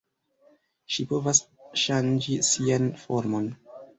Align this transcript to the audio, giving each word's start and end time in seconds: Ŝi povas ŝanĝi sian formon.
Ŝi 0.93 1.05
povas 1.11 1.41
ŝanĝi 1.83 2.39
sian 2.49 2.91
formon. 3.05 3.49